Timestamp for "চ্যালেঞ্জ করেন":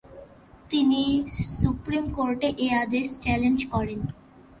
3.23-3.99